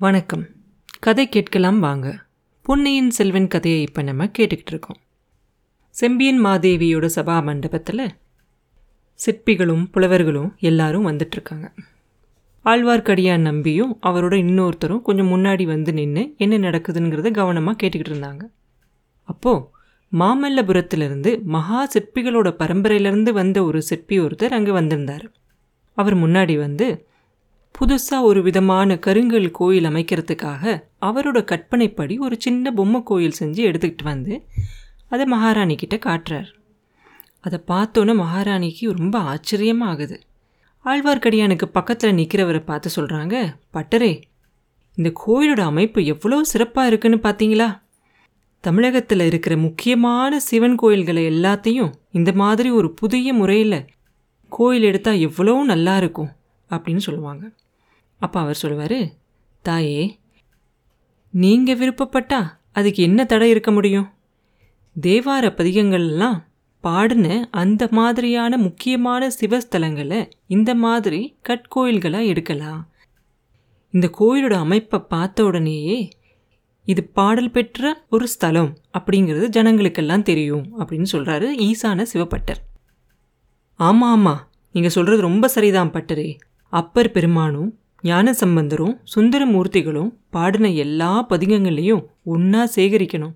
[0.00, 0.42] வணக்கம்.
[1.00, 2.06] கதை கேட்கலாம் வாங்க.
[2.62, 4.98] பொன்னியின் செல்வன் கதையை இப்போ நம்ம கேட்டுக்கிட்டு இருக்கோம்.
[5.90, 8.14] செம்பியன் மாதேவியோட சபா மண்டபத்தில்
[9.18, 11.68] சிற்பிகளும் புலவர்களும் எல்லாரும் வந்துட்டுருக்காங்க
[12.64, 18.44] ஆழ்வார்க்கடியான் நம்பியும் அவரோட இன்னொருத்தரும் கொஞ்சம் முன்னாடி வந்து நின்று என்ன நடக்குதுங்கிறத கவனமாக கேட்டுக்கிட்டு இருந்தாங்க.
[19.28, 19.64] அப்போது
[20.12, 25.32] மாமல்லபுரத்திலிருந்து மகா சிற்பிகளோட பரம்பரையிலேருந்து வந்த ஒரு சிற்பி ஒருத்தர் அங்கே வந்திருந்தார்.
[25.92, 27.08] அவர் முன்னாடி வந்து
[27.78, 34.46] புதுசாக ஒரு விதமான கருங்கல் கோயில் அமைக்கிறதுக்காக அவரோட கற்பனைப்படி ஒரு சின்ன பொம்மை கோயில் செஞ்சு எடுத்துக்கிட்டு வந்து
[35.08, 36.46] அதை மகாராணி கிட்ட காட்டுறார்.
[37.40, 40.20] அதை பார்த்தோன்னே மகாராணிக்கு ரொம்ப ஆச்சரியமாக ஆகுது
[40.84, 44.22] ஆழ்வார்க்கடியானுக்கு பக்கத்தில் நிற்கிறவரை பார்த்து சொல்கிறாங்க பட்டரே
[44.94, 47.82] இந்த கோயிலோட அமைப்பு எவ்வளோ சிறப்பாக இருக்குன்னு பார்த்தீங்களா
[48.60, 53.86] தமிழகத்தில் இருக்கிற முக்கியமான சிவன் கோயில்களை எல்லாத்தையும் இந்த மாதிரி ஒரு புதிய முறையில்
[54.48, 56.32] கோயில் எடுத்தால் எவ்வளோ நல்லா இருக்கும்
[56.70, 57.54] அப்படின்னு சொல்லுவாங்க.
[58.24, 58.98] அப்போ அவர் சொல்லுவார்
[59.64, 60.02] தாயே
[61.34, 62.40] நீங்கள் விருப்பப்பட்டா
[62.72, 64.08] அதுக்கு என்ன தடை இருக்க முடியும்?
[64.96, 66.38] தேவார பதிகங்கள்லாம்
[66.84, 72.82] பாடின அந்த மாதிரியான முக்கியமான சிவஸ்தலங்களை இந்த மாதிரி கட்கோயில்களாக எடுக்கலாம்.
[73.94, 75.98] இந்த கோயிலோட அமைப்பை பார்த்த உடனேயே
[76.88, 82.60] இது பாடல் பெற்ற ஒரு ஸ்தலம் அப்படிங்கிறது ஜனங்களுக்கெல்லாம் தெரியும் அப்படின்னு சொல்கிறாரு ஈசான சிவப்பட்டர்
[83.80, 84.42] ஆமாம் ஆமாம்
[84.74, 86.28] நீங்கள் சொல்கிறது ரொம்ப சரிதான் பட்டரே.
[86.72, 87.70] அப்பர் பெருமானும்
[88.04, 92.02] ஞான சம்பந்தரும் சுந்தரமூர்த்திகளும் பாடின எல்லா பதிகங்களையும்
[92.32, 93.34] ஒன்றா சேகரிக்கணும்.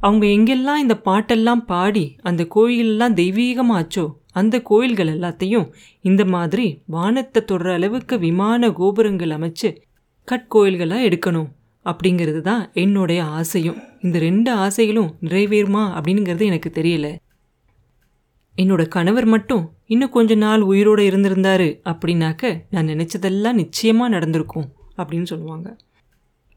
[0.00, 4.06] அவங்க எங்கெல்லாம் இந்த பாட்டெல்லாம் பாடி அந்த கோயிலெல்லாம் தெய்வீகமாச்சோ
[4.40, 5.68] அந்த கோயில்கள் எல்லாத்தையும்
[6.08, 9.70] இந்த மாதிரி வானத்தை தொடுற அளவுக்கு விமான கோபுரங்கள் அமைச்சு
[10.28, 11.48] கட்கோயில்களாக எடுக்கணும்
[11.86, 13.78] அப்படிங்கிறது தான் என்னுடைய ஆசையும்.
[14.00, 17.08] இந்த ரெண்டு ஆசைகளும் நிறைவேறுமா அப்படிங்கிறது எனக்கு தெரியல.
[18.58, 25.76] என்னோட கணவர் மட்டும் இன்னும் கொஞ்ச நாள் உயிரோடு இருந்திருந்தாரு அப்படின்னாக்க நான் நினச்சதெல்லாம் நிச்சயமாக நடந்திருக்கும் அப்படின்னு சொல்லுவாங்க.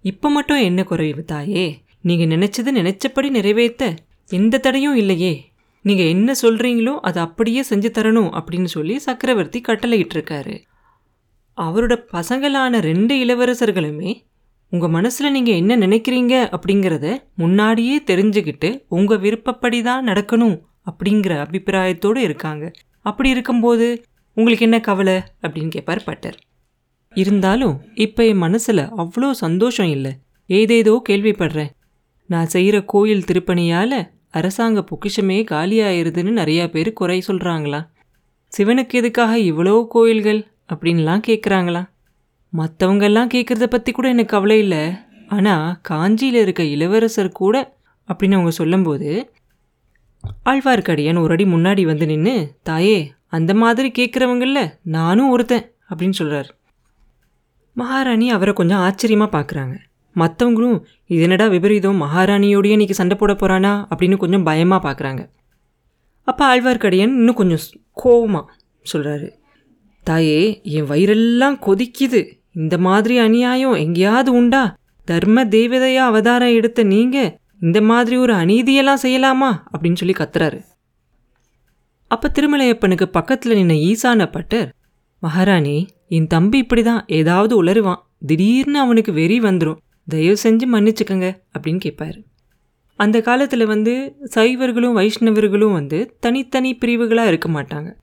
[0.02, 1.66] இப்போ மட்டும் என்ன குறைவு தாயே?
[2.02, 3.96] நீங்கள் நினச்சது நினச்சபடி நிறைவேற்ற
[4.30, 5.34] எந்த தடையும் இல்லையே.
[5.82, 10.56] நீங்கள் என்ன சொல்கிறீங்களோ அதை அப்படியே செஞ்சு தரணும் அப்படின்னு சொல்லி சக்கரவர்த்தி கட்டளையிட்டிருக்காரு.
[11.58, 14.12] அவரோட பசங்களான ரெண்டு இளவரசர்களுமே
[14.70, 22.72] உங்கள் மனசில் நீங்கள் என்ன நினைக்கிறீங்க அப்படிங்கிறத முன்னாடியே தெரிஞ்சுக்கிட்டு உங்கள் விருப்பப்படி தான் நடக்கணும் அப்படிங்கிற அபிப்பிராயத்தோடு இருக்காங்க.
[23.06, 23.88] அப்படி இருக்கும்போது
[24.38, 25.18] உங்களுக்கு என்ன கவலை?
[25.42, 26.38] அப்படின்னு கேட்பார் பட்டர்.
[27.14, 30.12] இருந்தாலும் இப்போ என் மனசில் அவ்வளோ சந்தோஷம் இல்லை.
[30.50, 31.72] ஏதேதோ கேள்விப்படுறேன்.
[32.30, 33.98] நான் செய்கிற கோயில் திருப்பணியால்
[34.30, 37.80] அரசாங்க பொக்கிஷமே காலியாயிருதுன்னு நிறையா பேர் குறை சொல்கிறாங்களா
[38.54, 40.42] சிவனுக்கு எதுக்காக இவ்வளோ கோயில்கள்?
[40.74, 41.82] அப்படின்லாம் கேட்குறாங்களா
[42.54, 44.82] மற்றவங்கெல்லாம் கேட்குறத பற்றி கூட எனக்கு கவலை இல்லை.
[45.28, 47.56] ஆனால் காஞ்சியில் இருக்க இளவரசர் கூட
[48.10, 49.10] அப்படின்னு அவங்க சொல்லும்போது
[50.46, 56.56] ஆழ்வார்க்கடியான் ஒரு அடி முன்னாடி வந்து நின்று தாயே அந்த மாதிரி கேட்குறவங்கள நானும் ஒருத்தன் அப்படின்னு சொல்கிறார்
[57.74, 59.78] மகாராணி அவரை கொஞ்சம் ஆச்சரியமாக பார்க்குறாங்க
[60.16, 65.30] மற்றவங்களும் இது என்னடா விபரீதம் மகாராணியோடய இன்றைக்கி சண்டை போட போகிறானா அப்படின்னு கொஞ்சம் பயமாக பார்க்குறாங்க
[66.24, 68.46] அப்போ ஆழ்வார்க்கடியான் இன்னும் கொஞ்சம் கோவமாக
[68.94, 69.32] சொல்கிறாரு
[70.04, 72.32] தாயே என் வயிறெல்லாம் கொதிக்குது.
[72.54, 74.78] இந்த மாதிரி அநியாயம் எங்கேயாவது உண்டா?
[75.06, 79.50] தர்ம தேவதையா அவதாரம் எடுத்த நீங்கள் இந்த மாதிரி ஒரு அநீதியெல்லாம் செய்யலாமா?
[79.72, 80.60] அப்படின்னு சொல்லி கத்துறாரு.
[82.08, 84.74] அப்போ திருமலையப்பனுக்கு பக்கத்தில் நின்ன ஈசான பட்டர்
[85.20, 89.78] மகாராணி என் தம்பி இப்படி தான் ஏதாவது உளருவான் திடீர்னு அவனுக்கு வெறி வந்துடும்
[90.08, 91.28] தயவு செஞ்சு மன்னிச்சுக்கங்க
[91.60, 92.20] அப்படின்னு கேட்பாரு
[92.96, 93.94] அந்த காலத்தில் வந்து
[94.36, 97.94] சைவர்களும் வைஷ்ணவர்களும் வந்து தனித்தனி பிரிவுகளாக இருக்க மாட்டாங்க.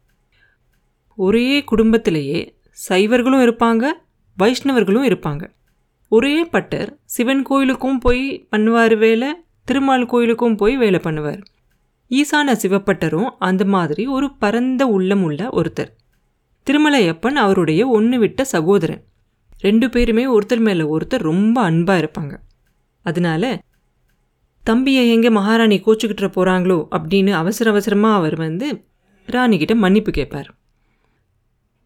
[1.15, 2.55] ஒரே குடும்பத்திலேயே
[2.89, 3.85] சைவர்களும் இருப்பாங்க
[4.39, 5.45] வைஷ்ணவர்களும் இருப்பாங்க.
[6.09, 9.35] ஒரே பட்டர் சிவன் கோயிலுக்கும் போய் பண்ணுவார் வேலை
[9.69, 11.41] திருமால் கோயிலுக்கும் போய் வேலை பண்ணுவார்.
[12.11, 15.91] ஈசான சிவப்பட்டரும் அந்த மாதிரி ஒரு பரந்த உள்ளம் உள்ள ஒருத்தர்.
[16.67, 19.03] திருமலையப்பன் அவருடைய ஒன்று விட்ட சகோதரன்.
[19.61, 22.35] ரெண்டு பேருமே ஒருத்தர் மேலே ஒருத்தர் ரொம்ப அன்பாக இருப்பாங்க.
[23.03, 23.63] அதனால
[24.63, 28.85] தம்பியை எங்கே மகாராணி கோச்சுக்கிட்டு போகிறாங்களோ அப்படின்னு அவசர அவசரமாக அவர் வந்து
[29.27, 30.51] ராணிக்கிட்ட மன்னிப்பு கேட்பார்.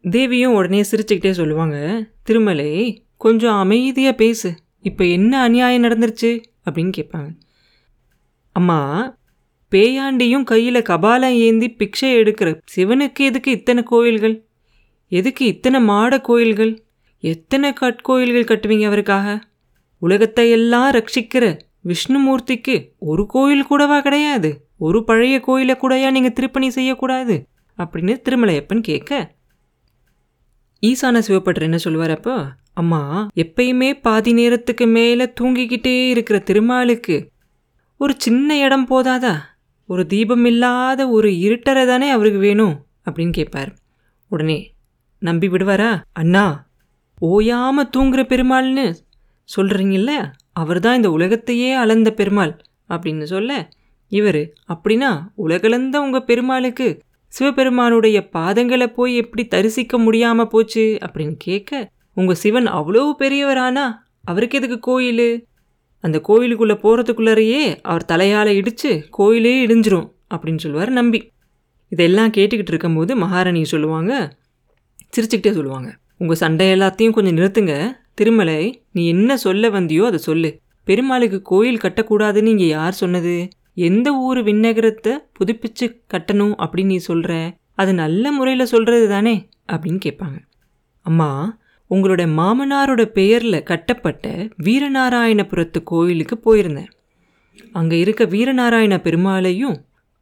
[0.09, 1.77] தேவியும் உடனே சிரிச்சுக்கிட்டே சொல்லுவாங்க
[2.23, 2.71] திருமலை
[3.17, 4.55] கொஞ்சம் அமைதியாக பேசு.
[4.81, 6.31] இப்போ என்ன அநியாயம் நடந்துருச்சு?
[6.69, 7.29] அப்படின்னு கேட்பாங்க.
[8.55, 8.79] அம்மா
[9.71, 14.45] பேயாண்டியும் கையில் கபாலம் ஏந்தி பிக்ஷை எடுக்கிற சிவனுக்கு எதுக்கு இத்தனை கோயில்கள்?
[15.07, 16.83] எதுக்கு இத்தனை மாட கோயில்கள்?
[17.19, 19.43] எத்தனை கட்கோயில்கள் கட்டுவீங்க அவருக்காக?
[19.97, 24.67] உலகத்தை எல்லாம் ரட்சிக்கிற விஷ்ணுமூர்த்திக்கு ஒரு கோயில் கூடவா கிடையாது?
[24.77, 27.47] ஒரு பழைய கோயிலை கூடயா நீங்கள் திருப்பணி செய்யக்கூடாது?
[27.77, 29.35] அப்படின்னு திருமலையப்பன் கேட்க
[30.81, 32.47] ஈசான சிவப்பட்டர் என்ன சொல்லுவார் அப்போ?
[32.73, 37.31] அம்மா எப்பயுமே பாதி நேரத்துக்கு மேலே தூங்கிக்கிட்டே இருக்கிற திருமாலுக்கு
[38.03, 39.33] ஒரு சின்ன இடம் போதாதா?
[39.89, 42.75] ஒரு தீபம் இல்லாத ஒரு இருட்டரை தானே அவருக்கு வேணும்?
[43.05, 43.71] அப்படின்னு கேட்பார்.
[44.31, 44.57] உடனே
[45.21, 45.89] நம்பி விடுவாரா?
[46.13, 46.45] அண்ணா
[47.19, 48.85] ஓயாமல் தூங்குற பெருமாள்னு
[49.49, 50.11] சொல்கிறீங்கல்ல
[50.53, 52.53] அவர் தான் இந்த உலகத்தையே அளந்த பெருமாள்
[52.89, 53.51] அப்படின்னு சொல்ல
[54.11, 56.87] இவர் அப்படின்னா உலகளந்த உங்கள் பெருமாளுக்கு
[57.33, 61.71] சிவபெருமானுடைய பாதங்களை போய் எப்படி தரிசிக்க முடியாமல் போச்சு அப்படின்னு கேட்க
[62.17, 63.85] உங்கள் சிவன் அவ்வளோ பெரியவரானா?
[64.21, 65.27] அவருக்கு எதுக்கு கோயில்?
[66.03, 67.61] அந்த கோயிலுக்குள்ளே போகிறதுக்குள்ளறையே
[67.91, 71.19] அவர் தலையால் இடித்து கோயிலே இடிஞ்சிரும் அப்படின்னு சொல்லுவார் நம்பி.
[71.91, 74.11] இதெல்லாம் கேட்டுக்கிட்டு இருக்கும்போது மகாராணி சொல்லுவாங்க
[75.13, 75.89] சிரிச்சுக்கிட்டே சொல்லுவாங்க
[76.21, 77.73] உங்கள் சண்டை எல்லாத்தையும் கொஞ்சம் நிறுத்துங்க.
[78.13, 78.59] திருமலை
[78.91, 80.49] நீ என்ன சொல்ல வந்தியோ அதை சொல்லு.
[80.87, 83.35] பெருமாளுக்கு கோயில் கட்டக்கூடாதுன்னு இங்கே யார் சொன்னது?
[83.87, 87.33] எந்த ஊர் விண்ணகரத்தை புதுப்பிச்சு கட்டணும் அப்படின்னு நீ சொல்கிற
[87.81, 89.35] அது நல்ல முறையில் சொல்கிறது தானே
[89.71, 90.37] அப்படின்னு கேட்பாங்க.
[91.05, 91.29] அம்மா
[91.89, 94.27] உங்களோட மாமனாரோட பெயரில் கட்டப்பட்ட
[94.63, 96.91] வீரநாராயணபுரத்து கோயிலுக்கு போயிருந்தேன்.
[97.71, 99.77] அங்கே இருக்க வீரநாராயண பெருமாளையும்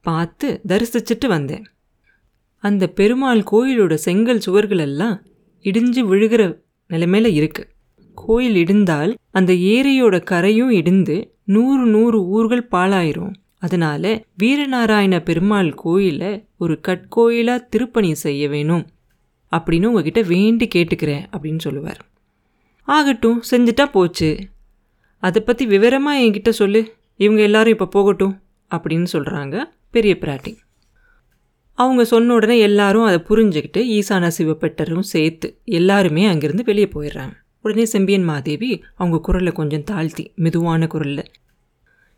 [0.06, 1.66] பார்த்து தரிசிச்சுட்டு வந்தேன்.
[2.64, 5.16] அந்த பெருமாள் கோயிலோட செங்கல் சுவர்கள் எல்லாம்
[5.66, 6.42] இடிஞ்சு விழுகிற
[6.88, 7.64] நிலைமையில் இருக்கு.
[8.18, 13.34] கோயில் இடிந்தால் அந்த ஏரியோட கரையும் இடிந்து நூறு நூறு ஊர்கள் பாழாயிரும்.
[13.58, 14.04] அதனால
[14.40, 18.84] வீரநாராயண பெருமாள் கோயிலை ஒரு கட்கோயிலாக திருப்பணி செய்ய வேணும்.
[19.52, 22.02] அப்படின்னு உங்ககிட்ட வேண்டி கேட்டுக்கிறேன் அப்படின்னு சொல்லுவார்.
[22.84, 24.38] ஆகட்டும் செஞ்சுட்டா போச்சு.
[25.18, 26.94] அதை பற்றி விவரமாக என்கிட்ட சொல்லு.
[27.16, 30.54] இவங்க எல்லாரும் இப்போ போகட்டும் அப்படின்னு சொல்கிறாங்க பெரிய பிராட்டி.
[31.74, 37.34] அவங்க சொன்ன உடனே எல்லாரும் அதை புரிஞ்சுக்கிட்டு ஈசான சிவப்பட்டரும் சேர்த்து எல்லாருமே அங்கேருந்து வெளியே போயிடுறாங்க.
[37.62, 41.32] உடனே செம்பியன் மாதேவி அவங்க குரலை கொஞ்சம் தாழ்த்தி மெதுவான குரலில்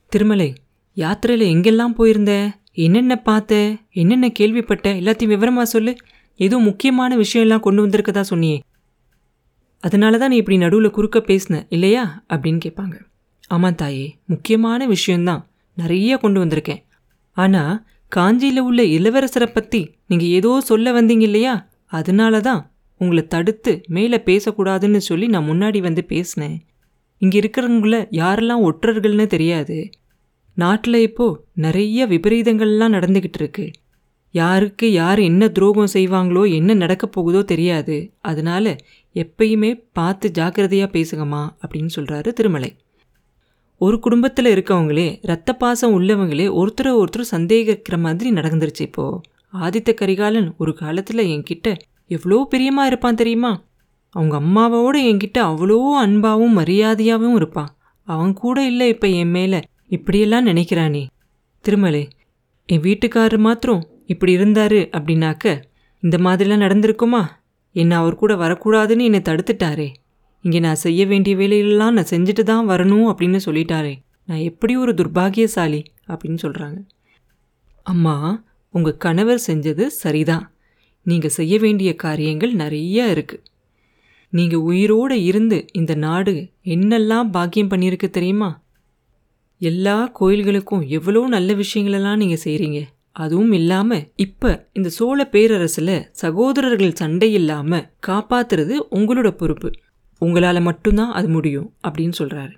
[0.09, 0.53] திருமலை
[0.93, 2.33] யாத்திரையில் எங்கெல்லாம் போயிருந்த?
[2.71, 3.77] என்னென்ன பார்த்த?
[3.91, 4.93] என்னென்ன கேள்விப்பட்ட?
[4.93, 5.95] எல்லாத்தையும் விவரமாக சொல்லு.
[6.35, 8.59] ஏதோ முக்கியமான விஷயம்லாம் கொண்டு வந்திருக்கதா சொன்னியே.
[9.79, 12.23] அதனால தான் நீ இப்படி நடுவில் குறுக்க பேசின இல்லையா?
[12.29, 12.95] அப்படின்னு கேட்பாங்க.
[13.47, 15.49] ஆமாம் தாயே முக்கியமான விஷயம்தான்.
[15.75, 16.83] நிறைய கொண்டு வந்திருக்கேன்.
[17.37, 21.69] ஆனால் காஞ்சியில் உள்ள இளவரசரை பற்றி நீங்கள் ஏதோ சொல்ல வந்தீங்க இல்லையா?
[21.85, 26.65] அதனால தான் உங்களை தடுத்து மேலே பேசக்கூடாதுன்னு சொல்லி நான் முன்னாடி வந்து பேசினேன்.
[27.17, 29.89] இங்கே இருக்கிறவங்கள யாரெல்லாம் ஒற்றர்கள்னு தெரியாது.
[30.53, 33.71] நாட்டில் இப்போது நிறைய விபரீதங்கள்லாம் நடந்துக்கிட்டு இருக்கு.
[34.33, 38.11] யாருக்கு யார் என்ன துரோகம் செய்வாங்களோ என்ன நடக்க போகுதோ தெரியாது.
[38.21, 38.75] அதனால
[39.15, 42.75] எப்பயுமே பார்த்து ஜாக்கிரதையாக பேசுங்கம்மா அப்படின்னு சொல்கிறாரு திருமலை.
[43.77, 49.21] ஒரு குடும்பத்தில் இருக்கவங்களே ரத்த பாசம் உள்ளவங்களே ஒருத்தரை ஒருத்தர் சந்தேகிக்கிற மாதிரி நடந்துருச்சு இப்போ.
[49.53, 51.75] ஆதித்த கரிகாலன் ஒரு காலத்தில் என்கிட்ட
[52.07, 53.63] எவ்வளோ பிரியமாக இருப்பான் தெரியுமா?
[54.09, 57.75] அவங்க அம்மாவோட என்கிட்ட அவ்வளோ அன்பாவும் மரியாதையாகவும் இருப்பான்.
[58.03, 59.59] அவன் கூட இல்லை இப்போ என் மேலே.
[59.87, 61.05] இப்படியெல்லாம் நினைக்கிறானே.
[61.59, 62.07] திருமலை
[62.65, 65.45] என் வீட்டுக்காரர் மாத்திரம் இப்படி இருந்தாரு அப்படின்னாக்க
[66.03, 67.23] இந்த மாதிரிலாம் நடந்திருக்குமா?
[67.75, 69.89] என்னை அவர் கூட வரக்கூடாதுன்னு என்னை தடுத்துட்டாரே.
[70.41, 73.93] இங்கே நான் செய்ய வேண்டிய வேலையிலலாம் நான் செஞ்சுட்டு தான் வரணும் அப்படின்னு சொல்லிட்டாரே.
[74.25, 76.79] நான் எப்படி ஒரு துர்பாகியசாலி அப்படின்னு சொல்கிறாங்க
[77.85, 78.15] அம்மா
[78.73, 80.45] உங்கள் கணவர் செஞ்சது சரிதான்.
[81.05, 83.43] நீங்கள் செய்ய வேண்டிய காரியங்கள் நிறைய இருக்குது
[84.33, 86.33] நீங்கள் உயிரோடு இருந்து இந்த நாடு
[86.63, 88.49] என்னெல்லாம் பாக்கியம் பண்ணியிருக்கு தெரியுமா?
[89.61, 92.79] எல்லா கோயில்களுக்கும் எவ்வளோ நல்ல விஷயங்களெல்லாம் நீங்கள் செய்கிறீங்க
[93.15, 99.71] அதுவும் இல்லாமல் இப்போ இந்த சோழ பேரரசில் சகோதரர்கள் சண்டை இல்லாமல் காப்பாத்துறது உங்களோட பொறுப்பு.
[100.17, 102.53] உங்களால் மட்டும்தான் அது முடியும் அப்படின்னு சொல்கிறாரு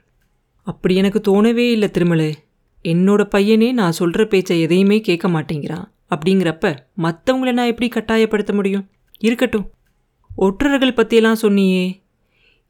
[0.64, 2.36] அப்படி எனக்கு தோணவே இல்லை திருமலை.
[2.84, 5.86] என்னோட பையனே நான் சொல்கிற பேச்சை எதையுமே கேட்க மாட்டேங்கிறான்.
[6.16, 8.90] அப்படிங்கிறப்ப மற்றவங்கள நான் எப்படி கட்டாயப்படுத்த முடியும்?
[9.20, 9.72] இருக்கட்டும்.
[10.36, 12.02] ஒற்றர்கள் பற்றியெல்லாம் சொன்னியே.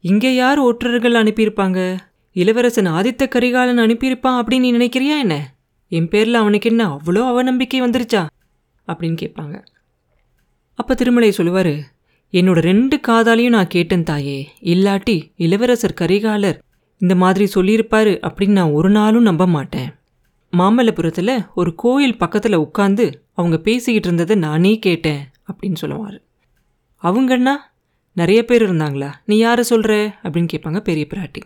[0.00, 1.96] இங்கே யார் ஒற்றர்கள் அனுப்பியிருப்பாங்க?
[2.32, 5.55] இளவரசன் ஆதித்த கரிகாலன் அனுப்பியிருப்பான் அப்படின்னு நீ நினைக்கிறியா என்ன?
[5.88, 8.26] என் பேரில் அவனுக்கு என்ன அவ்வளோ அவநம்பிக்கை வந்துருச்சா?
[8.88, 9.64] அப்படின்னு கேட்பாங்க.
[10.74, 11.94] அப்போ திருமலை சொல்லுவார்
[12.32, 14.52] என்னோட ரெண்டு காதாலையும் நான் கேட்டேன் தாயே.
[14.60, 16.58] இல்லாட்டி இளவரசர் கரிகாலர்
[16.98, 19.94] இந்த மாதிரி சொல்லியிருப்பாரு அப்படின்னு நான் ஒரு நாளும் நம்ப மாட்டேன்.
[20.52, 26.22] மாமல்லபுரத்தில் ஒரு கோயில் பக்கத்தில் உட்காந்து அவங்க பேசிக்கிட்டு இருந்ததை நானே கேட்டேன் அப்படின்னு சொல்லுவார்.
[27.02, 27.52] அவங்கன்னா
[28.12, 29.12] நிறைய பேர் இருந்தாங்களா?
[29.26, 31.42] நீ யாரை சொல்கிற அப்படின்னு கேட்பாங்க பெரிய பிராட்டி.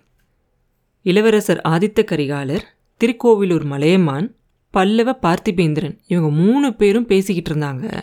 [1.03, 2.63] இளவரசர் ஆதித்த கரிகாலர்
[3.01, 4.35] திருக்கோவிலூர் மலையமான்
[4.71, 5.99] பல்லவ பார்த்திபேந்திரன்.
[6.07, 8.03] இவங்க மூணு பேரும் பேசிக்கிட்டு இருந்தாங்க.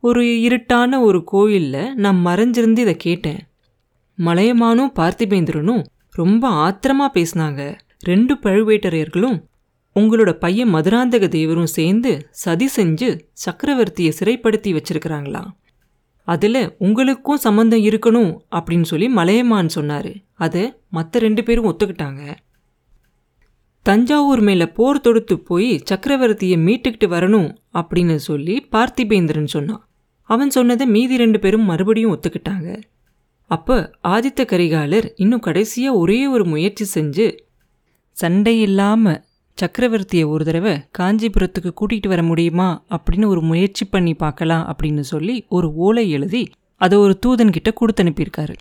[0.00, 3.38] ஒரு இருட்டான ஒரு கோயிலில் நான் மறைஞ்சிருந்து இதை கேட்டேன்.
[4.18, 7.78] மலையமானும் பார்த்திபேந்திரனும் ரொம்ப ஆத்திரமா பேசினாங்க.
[7.98, 9.42] ரெண்டு பழுவேட்டரையர்களும்
[9.94, 13.08] உங்களோட பையன் மதுராந்தக தேவரும் சேர்ந்து சதி செஞ்சு
[13.44, 15.42] சக்கரவர்த்தியை சிறைப்படுத்தி வச்சிருக்கிறாங்களா?
[16.24, 20.12] அதில் உங்களுக்கும் சம்மந்தம் இருக்கணும் அப்படின்னு சொல்லி மலையமான் சொன்னார்.
[20.34, 22.34] அதை மற்ற ரெண்டு பேரும் ஒத்துக்கிட்டாங்க.
[23.86, 29.82] தஞ்சாவூர் மேலே போர் தொடுத்து போய் சக்கரவர்த்தியை மீட்டுக்கிட்டு வரணும் அப்படின்னு சொல்லி பார்த்திபேந்திரன் சொன்னான்.
[30.22, 32.68] அவன் சொன்னதை மீதி ரெண்டு பேரும் மறுபடியும் ஒத்துக்கிட்டாங்க.
[33.46, 33.76] அப்போ
[34.08, 37.26] ஆதித்த கரிகாலர் இன்னும் கடைசியாக ஒரே ஒரு முயற்சி செஞ்சு
[38.16, 39.20] சண்டை இல்லாமல்
[39.58, 45.68] சக்கரவர்த்தியை ஒரு தடவை காஞ்சிபுரத்துக்கு கூட்டிகிட்டு வர முடியுமா அப்படின்னு ஒரு முயற்சி பண்ணி பார்க்கலாம் அப்படின்னு சொல்லி ஒரு
[45.74, 46.44] ஓலை எழுதி
[46.76, 48.54] அதை ஒரு தூதன்கிட்ட கொடுத்து அனுப்பியிருக்காரு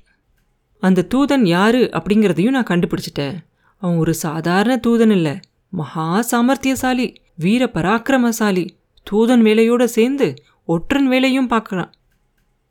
[0.83, 3.35] அந்த தூதன் யாரு அப்படிங்கிறதையும் நான் கண்டுபிடிச்சிட்டேன்.
[3.81, 5.39] அவன் ஒரு சாதாரண தூதன் இல்லை.
[5.69, 8.65] மகா சாமர்த்தியசாலி வீர பராக்கிரமசாலி.
[9.07, 10.27] தூதன் வேலையோட சேர்ந்து
[10.65, 11.91] ஒற்றன் வேலையும் பார்க்குறான்.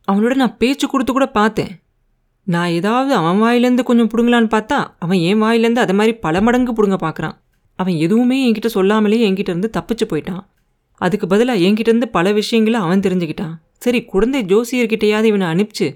[0.08, 1.72] அவனோட நான் பேச்சு கொடுத்து கூட பார்த்தேன்.
[2.46, 6.96] நான் ஏதாவது அவன் வாயிலேருந்து கொஞ்சம் பிடுங்கலான்னு பார்த்தா அவன் என் வாயிலேருந்து அதை மாதிரி பல மடங்கு பிடுங்க
[7.02, 7.36] பார்க்குறான்.
[7.76, 10.44] அவன் எதுவுமே என்கிட்ட சொல்லாமலே என்கிட்ட இருந்து தப்பிச்சு போயிட்டான்.
[11.00, 13.54] அதுக்கு பதிலாக என்கிட்ட இருந்து பல விஷயங்களை அவன் தெரிஞ்சுக்கிட்டான்.
[13.78, 15.86] சரி குழந்தை ஜோசியர்கிட்டையாவது இவனை அனுப்பிச்சு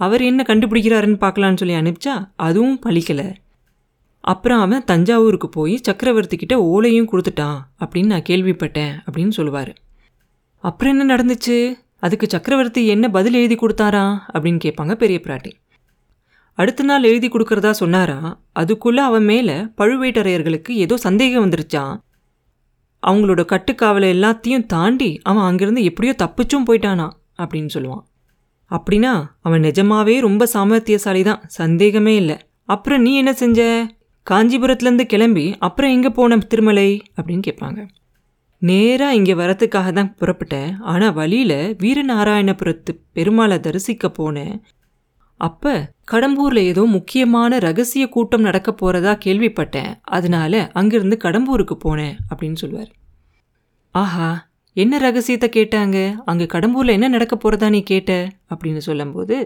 [0.00, 3.28] அவர் என்ன கண்டுபிடிக்கிறாருன்னு பார்க்கலான்னு சொல்லி அனுப்பிச்சா அதுவும் பழிக்கலை.
[4.22, 9.72] அப்புறம் அவன் தஞ்சாவூருக்கு போய் சக்கரவர்த்தி கிட்ட ஓலையும் கொடுத்துட்டான் அப்படின்னு நான் கேள்விப்பட்டேன் அப்படின்னு சொல்லுவார்.
[10.58, 11.74] அப்புறம் என்ன நடந்துச்சு?
[11.98, 14.18] அதுக்கு சக்கரவர்த்தி என்ன பதில் எழுதி கொடுத்தாரா?
[14.34, 15.52] அப்படின்னு கேட்பாங்க பெரிய பிராட்டி.
[16.54, 18.40] அடுத்த நாள் எழுதி கொடுக்கறதா சொன்னாரா?
[18.52, 22.00] அதுக்குள்ளே அவன் மேலே பழுவேட்டரையர்களுக்கு ஏதோ சந்தேகம் வந்துருச்சான்
[23.06, 27.10] அவங்களோட கட்டுக்காவலை எல்லாத்தையும் தாண்டி அவன் அங்கேருந்து எப்படியோ தப்பிச்சும் போயிட்டானா?
[27.38, 28.04] அப்படின்னு சொல்லுவான்.
[28.70, 32.38] அப்படின்னா அவன் நிஜமாவே ரொம்ப சாமர்த்தியசாலி தான் சந்தேகமே இல்லை.
[32.64, 33.86] அப்புறம் நீ என்ன செஞ்ச?
[34.26, 37.02] காஞ்சிபுரத்துலேருந்து கிளம்பி அப்புறம் எங்கே போனோம் திருமலை?
[37.16, 37.80] அப்படின்னு கேட்பாங்க.
[38.62, 40.78] நேராக இங்கே வரத்துக்காக தான் புறப்பட்டேன்.
[40.82, 44.54] ஆனால் வழியில் வீரநாராயணபுரத்து பெருமாளை தரிசிக்க போனேன்.
[45.40, 45.72] அப்போ
[46.10, 49.90] கடம்பூரில் ஏதோ முக்கியமான ரகசிய கூட்டம் நடக்க போகிறதா கேள்விப்பட்டேன்.
[50.00, 52.92] அதனால அங்கிருந்து கடம்பூருக்கு போனேன் அப்படின்னு சொல்லுவார்
[53.94, 54.28] ஆஹா
[54.76, 56.14] என்ன ரகசியத்தை கேட்டாங்க?
[56.24, 58.12] அங்கே கடம்பூரில் என்ன நடக்க போகிறதா நீ கேட்ட?
[58.54, 59.36] அப்படின்னு சொல்லும்போது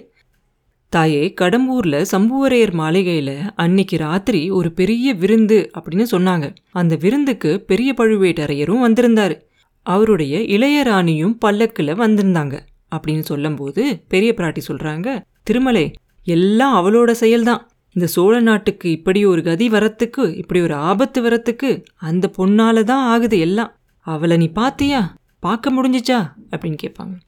[0.88, 6.54] தாயே கடம்பூர்ல சம்புவரையர் மாளிகையில அன்னைக்கு ராத்திரி ஒரு பெரிய விருந்து அப்படின்னு சொன்னாங்க.
[6.70, 9.40] அந்த விருந்துக்கு பெரிய பழுவேட்டரையரும் வந்திருந்தாரு.
[9.82, 12.60] அவருடைய இளையராணியும் பல்லக்கில் வந்திருந்தாங்க.
[12.96, 15.92] அப்படின்னு சொல்லும்போது பெரிய பிராட்டி சொல்றாங்க திருமலை
[16.24, 17.60] எல்லாம் அவளோட செயல்தான்.
[17.92, 23.38] இந்த சோழ நாட்டுக்கு இப்படி ஒரு கதி வரத்துக்கு இப்படி ஒரு ஆபத்து வரத்துக்கு அந்த பொண்ணால தான் ஆகுது
[23.38, 23.76] எல்லாம்.
[23.98, 25.16] அவளை நீ பாத்தியா?
[25.40, 26.32] பார்க்க முடிஞ்சிச்சா?
[26.50, 27.18] அப்படின்னு கேட்பாங்க.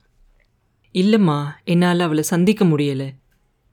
[0.93, 3.09] இல்லைம்மா என்னால் அவளை சந்திக்க முடியலை.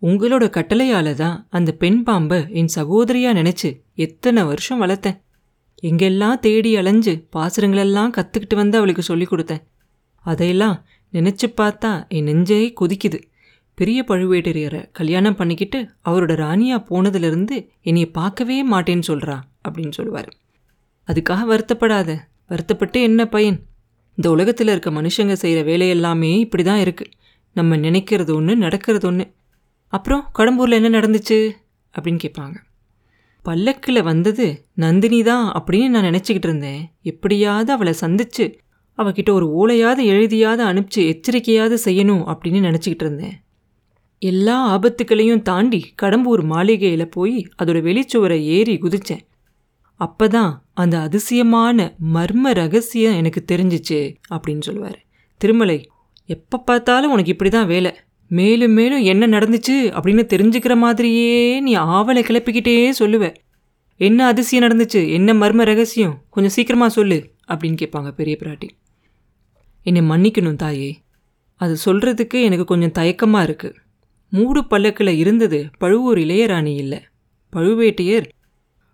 [0.03, 5.17] உங்களோட கட்டளையால தான் அந்த பெண் பாம்பை என் சகோதரியா நினைச்சு எத்தனை வருஷம் வளர்த்தேன்.
[5.83, 9.63] எங்கெல்லாம் தேடி அலைஞ்சு பாசுரங்களெல்லாம் கற்றுக்கிட்டு வந்து அவளுக்கு சொல்லி கொடுத்தேன்.
[10.25, 10.77] அதையெல்லாம்
[11.13, 13.19] நினச்சி பார்த்தா என் நெஞ்சே கொதிக்குது.
[13.75, 19.37] பெரிய பழுவேட்டரையரை கல்யாணம் பண்ணிக்கிட்டு அவரோட ராணியா போனதுலேருந்து என்னையை பார்க்கவே மாட்டேன்னு சொல்கிறா
[19.69, 20.29] அப்படின்னு சொல்லுவார்.
[21.09, 22.11] அதுக்காக வருத்தப்படாத
[22.47, 23.59] வருத்தப்பட்டு என்ன பையன்?
[24.19, 27.13] இந்த உலகத்தில் இருக்க மனுஷங்க செய்கிற வேலையெல்லாமே இப்படி தான் இருக்குது
[27.53, 29.25] நம்ம நினைக்கிறது ஒன்று நடக்கிறது ஒன்று
[29.89, 31.39] அப்புறம் கடம்பூரில் என்ன நடந்துச்சு?
[31.95, 32.57] அப்படின்னு கேட்பாங்க.
[33.43, 36.93] பல்லக்கில் வந்தது நந்தினி தான் அப்படின்னு நான் நினச்சிக்கிட்டு இருந்தேன்.
[37.03, 38.47] எப்படியாவது அவளை சந்திச்சு
[38.99, 43.37] அவகிட்ட ஒரு ஓலையாவது எழுதியாவது அனுப்பிச்சு எச்சரிக்கையாவது செய்யணும் அப்படின்னு நினச்சிக்கிட்டு இருந்தேன்.
[44.19, 49.25] எல்லா ஆபத்துக்களையும் தாண்டி கடம்பூர் மாளிகையில் போய் அதோட வெளிச்சுவரை ஏறி குதித்தேன்
[50.01, 54.01] அப்போ தான் அந்த அதிசயமான மர்ம ரகசியம் எனக்கு தெரிஞ்சிச்சு
[54.35, 54.99] அப்படின்னு சொல்லுவார்.
[55.41, 55.79] திருமலை
[56.25, 57.93] எப்போ பார்த்தாலும் உனக்கு இப்படி தான் வேலை.
[58.29, 63.35] மேலும் மேலும் என்ன நடந்துச்சு அப்படின்னு தெரிஞ்சுக்கிற மாதிரியே நீ ஆவலை கிளப்பிக்கிட்டே சொல்லுவ.
[63.97, 65.11] என்ன அதிசயம் நடந்துச்சு?
[65.11, 66.23] என்ன மர்ம ரகசியம்?
[66.31, 68.69] கொஞ்சம் சீக்கிரமாக சொல்லு அப்படின்னு கேட்பாங்க பெரிய பிராட்டி.
[69.83, 70.99] என்னை மன்னிக்கணும் தாயே.
[71.55, 73.75] அது சொல்கிறதுக்கு எனக்கு கொஞ்சம் தயக்கமாக இருக்குது
[74.29, 77.01] மூடு பல்லக்கில் இருந்தது பழுவூர் இளையராணி இல்லை.
[77.53, 78.25] பழுவேட்டையர்.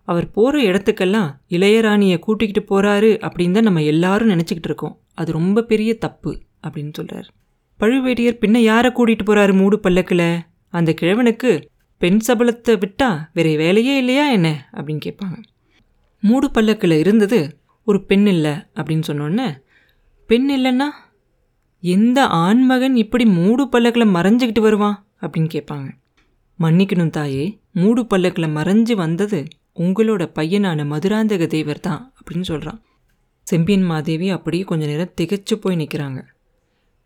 [0.04, 4.98] அவர் போகிற இடத்துக்கெல்லாம் இளையராணியை கூட்டிக்கிட்டு போகிறாரு அப்படின்னு தான் நம்ம எல்லாரும் நினச்சிக்கிட்டு இருக்கோம்.
[5.14, 7.32] அது ரொம்ப பெரிய தப்பு அப்படின்னு சொல்கிறார்
[7.82, 10.40] பழுவேட்டையர் பின்ன யாரை கூட்டிகிட்டு போகிறாரு மூடு பல்லக்கில்?
[10.68, 14.68] அந்த கிழவனுக்கு பெண் சபலத்தை விட்டா வேற வேலையே இல்லையா என்ன?
[14.72, 15.42] அப்படின்னு கேட்பாங்க.
[16.20, 19.62] மூடு பல்லக்கில் இருந்தது ஒரு பெண் இல்லை அப்படின்னு சொன்னோன்னே
[20.26, 20.86] பெண் இல்லைன்னா
[21.80, 25.06] எந்த ஆண்மகன் இப்படி மூடு பல்லக்கில் மறைஞ்சிக்கிட்டு வருவான்?
[25.20, 25.90] அப்படின்னு கேட்பாங்க.
[26.60, 32.82] மன்னிக்கணும் தாயே மூடு பல்லக்கில் மறைஞ்சு வந்தது உங்களோட பையனான மதுராந்தக தேவர் தான் அப்படின்னு சொல்கிறான்
[33.42, 36.24] செம்பியன் மாதேவி அப்படியே கொஞ்ச நேரம் திகச்சு போய் நிற்கிறாங்க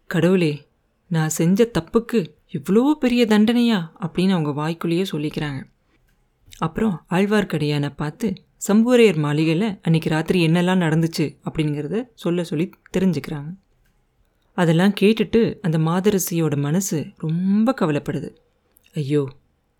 [0.06, 0.65] கடவுளே
[1.10, 2.20] நான் செஞ்ச தப்புக்கு
[2.52, 5.60] இவ்வளோ பெரிய தண்டனையா அப்படின்னு அவங்க வாய்க்குள்ளேயே சொல்லிக்கிறாங்க.
[6.58, 8.28] அப்புறம் ஆழ்வார்க்கடியானை பார்த்து
[8.68, 11.26] சம்புவரையர் மாளிகையில் அன்றைக்கி ராத்திரி என்னெல்லாம் நடந்துச்சு?
[11.44, 13.50] அப்படிங்கிறத சொல்ல சொல்லி தெரிஞ்சுக்கிறாங்க.
[14.52, 18.30] அதெல்லாம் கேட்டுட்டு அந்த மாதரசியோட மனசு ரொம்ப கவலைப்படுது.
[18.94, 19.28] ஐயோ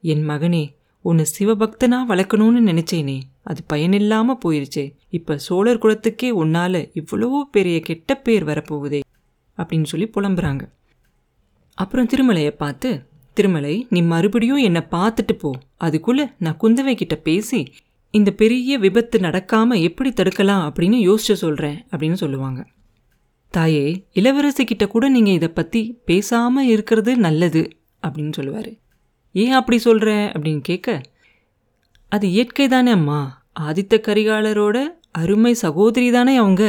[0.01, 0.65] என் மகனே
[1.01, 3.19] உன்னை சிவபக்தனாக வளர்க்கணும்னு நினச்சேனே.
[3.43, 4.95] அது பயனில்லாமல் போயிருச்சே.
[5.11, 9.01] இப்போ சோழர் குலத்துக்கே உன்னால் இவ்வளோ பெரிய கெட்ட பேர் வரப்போகுதே
[9.59, 10.65] அப்படின்னு சொல்லி புலம்புறாங்க.
[11.79, 12.91] அப்புறம் திருமலையை பார்த்து
[13.37, 15.51] திருமலை நீ மறுபடியும் என்னை பார்த்துட்டு போ.
[15.77, 17.61] அதுக்குள்ளே நான் குந்தவை கிட்ட பேசி
[18.11, 22.61] இந்த பெரிய விபத்து நடக்காமல் எப்படி தடுக்கலாம் அப்படின்னு யோசிச்சு சொல்கிறேன் அப்படின்னு சொல்லுவாங்க.
[23.51, 27.63] தாயே இளவரசி கிட்ட கூட நீங்கள் இதை பற்றி பேசாமல் இருக்கிறது நல்லது
[28.07, 28.71] அப்படின்னு சொல்லுவார்.
[29.35, 31.01] ஏன் அப்படி சொல்கிற அப்படின்னு கேட்க
[32.13, 33.21] அது இயற்கை தானே அம்மா.
[33.61, 34.79] ஆதித்த கரிகாலரோட
[35.11, 36.65] அருமை சகோதரி தானே அவங்க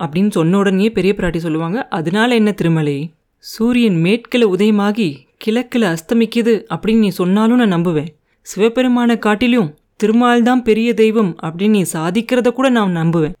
[0.00, 1.78] அப்படின்னு சொன்ன உடனே பெரிய பிராட்டி சொல்லுவாங்க.
[1.88, 2.98] அதனால என்ன திருமலை?
[3.44, 8.08] சூரியன் மேற்கில் உதயமாகி கிழக்கில் அஸ்தமிக்குது அப்படின்னு நீ சொன்னாலும் நான் நம்புவேன்.
[8.46, 13.36] சிவபெருமானை காட்டிலும் திருமால் தான் பெரிய தெய்வம் அப்படின்னு நீ சாதிக்கிறத கூட நான் நம்புவேன்.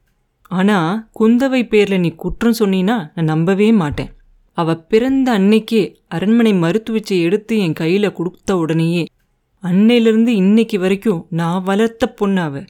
[0.50, 4.10] ஆனா குந்தவை பேர்ல நீ குற்றம் சொன்னீன்னா நான் நம்பவே மாட்டேன்.
[4.52, 9.04] அவ பிறந்த அன்னைக்கே அரண்மனை மருத்துவச்சை எடுத்து என் கையில கொடுத்த உடனேயே
[9.62, 12.64] அன்னையிலிருந்து இன்னைக்கு வரைக்கும் நான் வளர்த்த பொண்ணு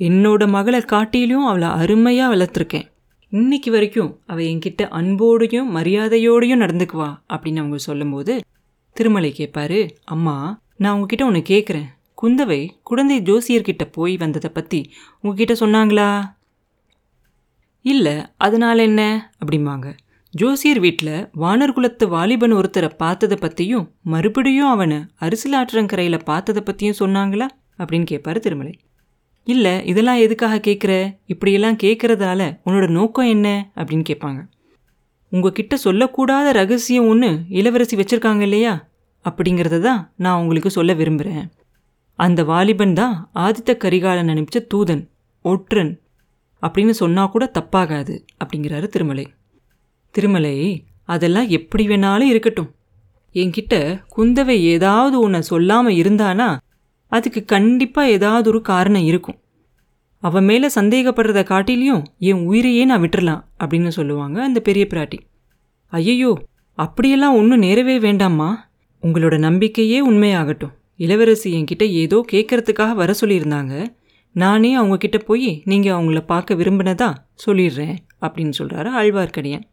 [0.00, 2.86] என்னோட மகளை காட்டிலும் அவளை அருமையா வளர்த்துருக்கேன்.
[3.32, 8.40] இன்னைக்கு வரைக்கும் அவள் என்கிட்ட அன்போடையும் மரியாதையோடையும் நடந்துக்குவா அப்படின்னு அவங்க சொல்லும்போது
[8.92, 11.86] திருமலை கேட்பாரு அம்மா நான் உங்ககிட்ட ஒன்று கேட்குறேன்
[12.22, 16.22] குந்தவை குழந்தை ஜோசியர்கிட்ட போய் வந்ததை பற்றி உங்ககிட்ட சொன்னாங்களா?
[17.82, 19.32] இல்லை அதனால என்ன?
[19.44, 19.96] அப்படிம்பாங்க.
[20.30, 27.46] ஜோசியர் வீட்டில் வானர்குலத்து வாலிபன் ஒருத்தரை பார்த்ததை பற்றியும் மறுபடியும் அவனை அரிசிலாற்றங்கரையில் பார்த்ததை பற்றியும் சொன்னாங்களா?
[27.78, 28.78] அப்படின்னு கேட்பாரு திருமலை.
[29.46, 33.72] இல்லை இதெல்லாம் எதுக்காக கேட்குற இப்படியெல்லாம் கேட்குறதால உன்னோட நோக்கம் என்ன?
[33.74, 34.40] அப்படின்னு கேட்பாங்க.
[35.28, 38.88] உங்ககிட்ட சொல்லக்கூடாத ரகசியம் ஒன்று இளவரசி வச்சுருக்காங்க இல்லையா?
[39.24, 41.52] அப்படிங்கிறத தான் நான் உங்களுக்கு சொல்ல விரும்புகிறேன்
[42.14, 45.08] அந்த வாலிபன் தான் ஆதித்த கரிகாலன் அனுப்பிச்ச தூதன்
[45.42, 46.00] ஒற்றன்
[46.62, 49.26] அப்படின்னு சொன்னால் கூட தப்பாகாது அப்படிங்கிறாரு திருமலை.
[50.10, 52.74] திருமலை அதெல்லாம் எப்படி வேணாலும் இருக்கட்டும்.
[53.34, 56.56] என்கிட்ட குந்தவை ஏதாவது உன்னை சொல்லாமல் இருந்தானா
[57.12, 59.38] அதுக்கு கண்டிப்பாக ஏதாவது ஒரு காரணம் இருக்கும்.
[60.22, 65.18] அவன் மேலே சந்தேகப்படுறத காட்டிலையும் என் உயிரையே நான் விட்டுறலாம் அப்படின்னு சொல்லுவாங்க அந்த பெரிய பிராட்டி.
[65.92, 66.32] ஐயையோ
[66.78, 68.50] அப்படியெல்லாம் ஒன்றும் நேரவே வேண்டாம்மா.
[69.02, 70.74] உங்களோட நம்பிக்கையே உண்மையாகட்டும்.
[70.96, 73.74] இளவரசி என்கிட்ட ஏதோ கேட்கறதுக்காக வர சொல்லியிருந்தாங்க.
[74.34, 77.08] நானே அவங்க கிட்ட போய் நீங்கள் அவங்கள பார்க்க விரும்பினதா?
[77.46, 79.64] சொல்லிடுறேன் அப்படின்னு சொல்கிறாரு ஆழ்வார்க்கடியன்.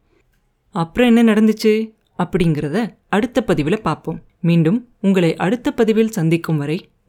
[0.74, 1.72] அப்புறம் என்ன நடந்துச்சு?
[2.18, 2.78] அப்படிங்கிறத
[3.08, 4.18] அடுத்த பதிவில் பார்ப்போம்.
[4.40, 6.78] மீண்டும் உங்களை அடுத்த பதிவில் சந்திக்கும் வரை